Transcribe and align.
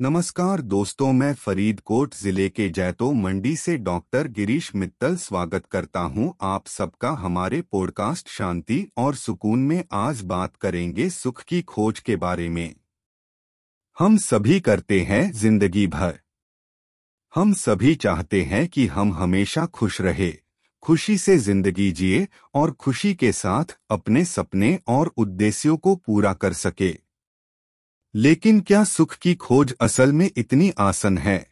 नमस्कार 0.00 0.60
दोस्तों, 0.62 1.12
मैं 1.12 1.32
फरीदकोट 1.34 2.14
ज़िले 2.14 2.48
के 2.48 2.68
जैतो 2.68 3.10
मंडी 3.12 3.54
से 3.56 3.76
डॉक्टर 3.78 4.28
गिरीश 4.28 4.70
मित्तल 4.74 5.16
स्वागत 5.16 5.66
करता 5.66 6.00
हूँ। 6.00 6.32
आप 6.42 6.66
सबका 6.66 7.10
हमारे 7.14 7.60
पॉडकास्ट 7.62 8.28
शांति 8.28 8.86
और 8.96 9.14
सुकून 9.14 9.58
में 9.58 9.82
आज 9.92 10.22
बात 10.22 10.54
करेंगे 10.56 11.08
सुख 11.10 11.42
की 11.42 11.60
खोज 11.64 12.00
के 12.00 12.16
बारे 12.16 12.48
में। 12.48 12.74
हम 13.96 14.16
सभी 14.18 14.58
करते 14.60 15.00
हैं 15.00 15.30
ज़िंदगी 15.32 15.86
भर। 15.88 16.18
हम 17.34 17.52
सभी 17.54 17.94
चाहते 17.96 18.42
हैं 18.44 18.66
कि 18.68 18.86
हम 18.86 19.12
हमेशा 19.12 19.66
खुश 19.66 20.00
रहे, 20.00 20.32
खुशी 20.82 21.18
से 21.18 21.36
ज़िंदगी 21.38 21.90
जिए 21.92 22.26
और 22.54 22.72
खुशी 22.72 23.14
के 23.14 23.32
साथ 23.34 23.78
अपने 23.90 24.24
सपने 24.24 24.78
और 24.88 25.12
उद्देश्यों 25.16 25.76
को 25.76 25.94
पूरा 25.96 26.32
कर 26.32 26.52
सके। 26.54 27.09
लेकिन 28.14 28.60
क्या 28.60 28.84
सुख 28.84 29.14
की 29.14 29.34
खोज 29.34 29.74
असल 29.80 30.12
में 30.12 30.30
इतनी 30.36 30.72
आसन 30.78 31.18
है? 31.18 31.50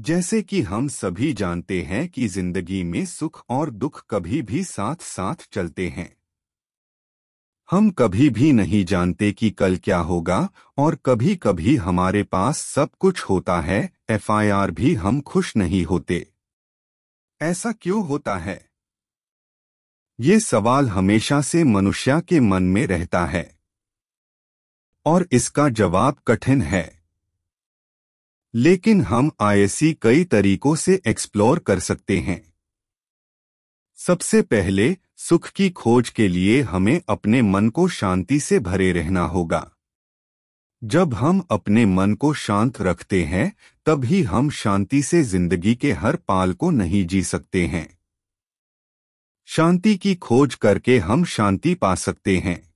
जैसे 0.00 0.42
कि 0.42 0.62
हम 0.62 0.88
सभी 0.88 1.32
जानते 1.32 1.82
हैं 1.82 2.08
कि 2.08 2.28
ज़िंदगी 2.28 2.84
में 2.84 3.06
सुख 3.06 3.44
और 3.48 3.70
दुख 3.70 4.04
कभी 4.10 4.42
भी 4.42 4.64
साथ 4.64 4.96
साथ 4.96 5.34
चलते 5.52 5.88
हैं। 5.88 6.16
हम 7.70 7.90
कभी 7.90 8.30
भी 8.30 8.52
नहीं 8.52 8.84
जानते 8.84 9.32
कि 9.32 9.50
कल 9.50 9.76
क्या 9.76 9.98
होगा 9.98 10.48
और 10.78 10.94
कभी 10.94 11.36
कभी 11.36 11.76
हमारे 11.76 12.22
पास 12.22 12.58
सब 12.58 12.90
कुछ 12.98 13.22
होता 13.22 13.60
है, 13.60 13.92
एफआईआर 14.10 14.70
भी 14.70 14.94
हम 14.94 15.20
खुश 15.20 15.56
नहीं 15.56 15.84
होते। 15.84 16.32
ऐसा 17.42 17.72
क्यों 17.72 18.06
होता 18.06 18.36
है? 18.36 18.70
ये 20.20 20.40
सवाल 20.40 20.88
हमेशा 20.88 21.40
से 21.40 21.64
मनुष्य 21.64 22.20
के 22.28 22.40
मन 22.40 22.62
में 22.62 22.86
रहता 22.86 23.26
है। 23.26 23.61
और 25.06 25.28
इसका 25.32 25.68
जवाब 25.68 26.16
कठिन 26.26 26.62
है। 26.62 27.02
लेकिन 28.54 29.02
हम 29.02 29.30
आईएससी 29.40 29.98
कई 30.02 30.24
तरीकों 30.24 30.74
से 30.74 31.02
एक्सप्लोर 31.06 31.58
कर 31.58 31.80
सकते 31.80 32.18
हैं। 32.18 32.54
सबसे 33.96 34.42
पहले, 34.42 34.96
सुख 35.16 35.48
की 35.48 35.70
खोज 35.70 36.08
के 36.08 36.28
लिए 36.28 36.62
हमें 36.62 37.00
अपने 37.08 37.42
मन 37.42 37.68
को 37.68 37.88
शांति 37.88 38.40
से 38.40 38.58
भरे 38.58 38.92
रहना 38.92 39.22
होगा। 39.22 39.70
जब 40.84 41.14
हम 41.14 41.46
अपने 41.50 41.86
मन 41.86 42.14
को 42.14 42.34
शांत 42.34 42.80
रखते 42.80 43.24
हैं, 43.24 43.56
तभी 43.86 44.22
हम 44.22 44.50
शांति 44.50 45.02
से 45.02 45.22
ज़िंदगी 45.22 45.74
के 45.74 45.92
हर 45.92 46.16
पाल 46.16 46.52
को 46.52 46.70
नहीं 46.70 47.06
जी 47.06 47.22
सकते 47.22 47.66
हैं। 47.66 47.98
शांति 49.46 49.96
की 49.96 50.14
खोज 50.14 50.54
करके 50.54 50.98
हम 50.98 51.24
शांति 51.24 51.74
पा 51.74 51.94
सकते 51.94 52.38
हैं। 52.38 52.71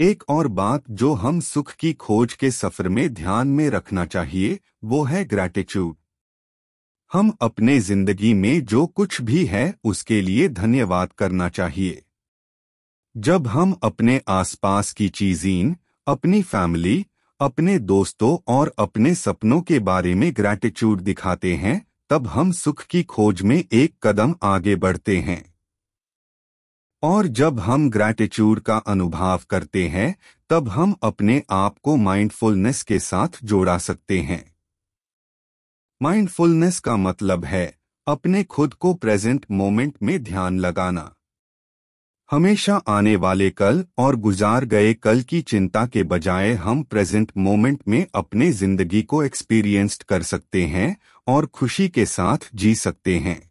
एक 0.00 0.22
और 0.28 0.48
बात 0.48 0.84
जो 0.90 1.12
हम 1.12 1.40
सुख 1.40 1.72
की 1.74 1.92
खोज 1.92 2.34
के 2.34 2.50
सफ़र 2.50 2.88
में 2.88 3.14
ध्यान 3.14 3.48
में 3.48 3.70
रखना 3.70 4.04
चाहिए, 4.04 4.58
वो 4.84 5.02
है 5.04 5.24
ग्रैटिट्यूड 5.24 5.96
हम 7.12 7.32
अपने 7.40 7.80
ज़िंदगी 7.80 8.34
में 8.34 8.64
जो 8.64 8.86
कुछ 8.86 9.20
भी 9.22 9.44
है, 9.46 9.74
उसके 9.84 10.20
लिए 10.20 10.48
धन्यवाद 10.48 11.12
करना 11.12 11.48
चाहिए। 11.48 12.02
जब 13.16 13.46
हम 13.46 13.76
अपने 13.82 14.20
आसपास 14.28 14.92
की 14.92 15.08
चीज़ें 15.08 15.74
अपनी 16.06 16.42
फैमिली 16.42 17.06
अपने 17.40 17.78
दोस्तों 17.78 18.36
और 18.48 18.74
अपने 18.78 19.14
सपनों 19.14 19.60
के 19.60 19.78
बारे 19.78 20.14
में 20.14 20.32
ग्रैटिट्यूड 20.36 21.00
दिखाते 21.00 21.54
हैं, 21.56 21.86
तब 22.10 22.26
हम 22.26 22.52
सुख 22.52 22.82
की 22.82 23.02
खोज 23.02 23.42
में 23.42 23.64
एक 23.72 23.94
कदम 24.02 24.34
आगे 24.42 24.76
बढ़ते 24.76 25.18
हैं। 25.18 25.57
और 27.02 27.26
जब 27.26 27.60
हम 27.60 27.90
ग्रैटिट्यूड 27.90 28.60
का 28.60 28.76
अनुभव 28.76 29.40
करते 29.50 29.88
हैं, 29.88 30.16
तब 30.50 30.68
हम 30.68 30.96
अपने 31.02 31.42
आप 31.50 31.78
को 31.78 31.96
माइंडफुलनेस 31.96 32.82
के 32.82 32.98
साथ 32.98 33.28
जोड़ा 33.44 33.78
सकते 33.78 34.20
हैं। 34.20 34.54
माइंडफुलनेस 36.02 36.80
का 36.80 36.96
मतलब 36.96 37.44
है, 37.44 37.78
अपने 38.06 38.44
खुद 38.44 38.74
को 38.74 38.94
प्रेजेंट 38.94 39.46
मोमेंट 39.50 39.94
में 40.02 40.22
ध्यान 40.22 40.58
लगाना। 40.58 41.14
हमेशा 42.30 42.76
आने 42.88 43.16
वाले 43.16 43.50
कल 43.50 43.84
और 43.98 44.16
गुजार 44.16 44.64
गए 44.64 44.94
कल 44.94 45.22
की 45.22 45.40
चिंता 45.42 45.86
के 45.86 46.02
बजाय 46.02 46.52
हम 46.52 46.82
प्रेजेंट 46.82 47.32
मोमेंट 47.36 47.82
में 47.88 48.06
अपने 48.14 48.52
ज़िंदगी 48.52 49.02
को 49.02 49.22
एक्सपीरियंस्ड 49.22 50.02
कर 50.02 50.22
सकते 50.22 50.64
हैं 50.66 50.96
और 51.26 51.46
खुशी 51.46 51.88
के 51.88 52.06
साथ 52.06 52.38
जी 52.54 52.74
सकते 52.74 53.18
हैं। 53.18 53.50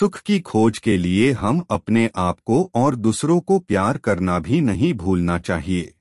सुख 0.00 0.20
की 0.22 0.40
खोज 0.40 0.78
के 0.78 0.96
लिए 0.96 1.32
हम 1.32 1.66
अपने 1.70 2.10
आप 2.16 2.40
को 2.40 2.70
और 2.74 2.94
दूसरों 2.96 3.40
को 3.40 3.58
प्यार 3.58 3.98
करना 3.98 4.38
भी 4.38 4.60
नहीं 4.60 4.94
भूलना 4.94 5.38
चाहिए। 5.38 5.94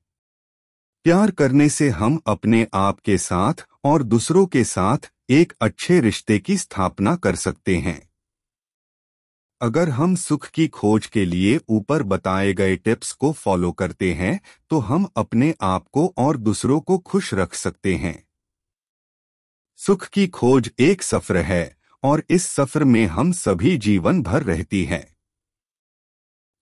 प्यार 1.04 1.32
करने 1.32 1.70
से 1.70 1.90
हम 1.90 2.22
अपने 2.28 2.68
आप 2.74 3.00
के 3.00 3.18
साथ 3.18 3.54
और 3.84 4.04
दूसरों 4.04 4.46
के 4.46 4.64
साथ 4.64 4.98
एक 5.30 5.54
अच्छे 5.62 6.00
रिश्ते 6.00 6.40
की 6.40 6.58
स्थापना 6.58 7.16
कर 7.16 7.36
सकते 7.36 7.78
हैं। 7.78 8.10
अगर 9.62 9.90
हम 9.90 10.16
सुख 10.16 10.50
की 10.50 10.68
खोज 10.68 11.06
के 11.06 11.26
लिए 11.26 11.60
ऊपर 11.70 12.04
बताए 12.04 12.54
गए 12.54 12.76
टिप्स 12.76 13.12
को 13.12 13.32
फॉलो 13.32 13.72
करते 13.72 14.14
हैं 14.14 14.40
तो 14.70 14.80
हम 14.80 15.08
अपने 15.16 15.56
आप 15.62 15.88
को 15.88 16.14
और 16.18 16.38
दूसरों 16.38 16.80
को 16.80 16.98
खुश 16.98 17.34
रख 17.34 17.54
सकते 17.54 17.96
हैं। 17.96 18.28
सुख 19.76 20.08
की 20.08 20.28
खोज 20.28 20.72
एक 20.80 21.04
सफ़र 21.04 21.38
है। 21.38 21.79
और 22.04 22.24
इस 22.30 22.44
सफ़र 22.44 22.84
में 22.84 23.06
हम 23.06 23.32
सभी 23.32 23.78
जीवन 23.78 24.24
भर 24.24 24.44
रहती 24.44 24.86
है। 24.86 25.16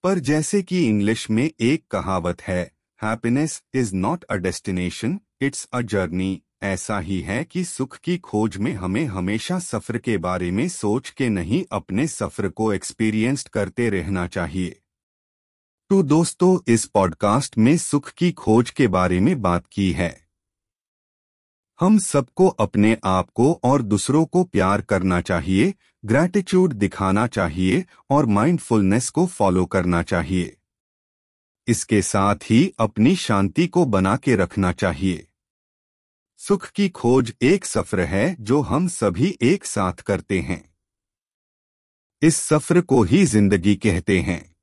पर 0.03 0.19
जैसे 0.19 0.61
कि 0.61 0.87
इंग्लिश 0.87 1.29
में 1.29 1.51
एक 1.59 1.87
कहावत 1.91 2.41
है 2.41 2.71
happiness 3.03 3.63
is 3.73 3.95
not 3.95 4.23
a 4.23 4.35
destination 4.35 5.19
it's 5.41 5.67
a 5.73 5.81
journey 5.81 6.41
ऐसा 6.63 6.99
ही 6.99 7.21
है 7.21 7.43
कि 7.43 7.63
सुख 7.63 7.97
की 7.97 8.17
खोज 8.17 8.57
में 8.57 8.73
हमें 8.73 9.05
हमेशा 9.05 9.59
सफ़र 9.59 9.97
के 9.97 10.17
बारे 10.17 10.51
में 10.51 10.69
सोच 10.69 11.09
के 11.09 11.29
नहीं 11.29 11.65
अपने 11.71 12.07
सफ़र 12.07 12.49
को 12.49 12.73
एक्सपीरियंस्ड 12.73 13.47
करते 13.47 13.89
रहना 13.89 14.27
चाहिए। 14.27 14.79
तो 15.89 16.03
दोस्तों, 16.03 16.73
इस 16.73 16.85
पॉडकास्ट 16.85 17.57
में 17.57 17.77
सुख 17.77 18.11
की 18.11 18.31
खोज 18.31 18.69
के 18.69 18.87
बारे 18.87 19.19
में 19.19 19.41
बात 19.41 19.67
की 19.71 19.91
है। 19.91 20.26
हम 21.79 21.97
सबको 21.99 22.47
अपने 22.47 22.97
आप 23.03 23.29
को 23.29 23.61
और 23.63 23.81
दूसरों 23.81 24.25
को 24.25 24.43
प्यार 24.43 24.81
करना 24.81 25.21
चाहिए 25.21 25.73
ग्रैटिट्यूड 26.05 26.73
दिखाना 26.73 27.27
चाहिए 27.27 27.85
और 28.09 28.25
माइंडफुलनेस 28.25 29.09
को 29.09 29.25
फॉलो 29.25 29.65
करना 29.65 30.01
चाहिए। 30.03 30.57
इसके 31.67 32.01
साथ 32.01 32.35
ही 32.35 32.73
अपनी 32.79 33.15
शांति 33.15 33.67
को 33.67 33.85
बना 33.85 34.15
के 34.17 34.35
रखना 34.35 34.71
चाहिए। 34.71 35.27
सुख 36.37 36.69
की 36.69 36.89
खोज 36.89 37.33
एक 37.41 37.65
सफ़र 37.65 37.99
है 37.99 38.35
जो 38.39 38.61
हम 38.61 38.87
सभी 38.87 39.37
एक 39.41 39.65
साथ 39.65 39.93
करते 39.93 40.39
हैं। 40.39 40.63
इस 42.21 42.35
सफ़र 42.35 42.81
को 42.81 43.03
ही 43.03 43.25
ज़िंदगी 43.25 43.75
कहते 43.75 44.19
हैं। 44.19 44.55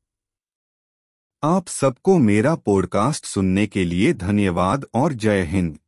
आप 1.42 1.68
सबको 1.68 2.18
मेरा 2.18 2.54
पॉडकास्ट 2.54 3.24
सुनने 3.24 3.66
के 3.66 3.84
लिए 3.84 4.12
धन्यवाद 4.12 4.86
और 4.94 5.12
जय 5.12 5.42
हिंद। 5.42 5.78